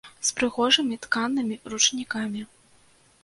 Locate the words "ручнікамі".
1.73-2.41